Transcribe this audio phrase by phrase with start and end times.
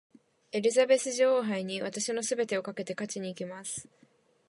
[0.51, 3.87] エリザベス女王杯に私の全てをかけて勝ちにいきます。